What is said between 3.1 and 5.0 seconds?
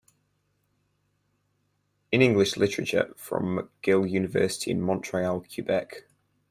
from McGill University in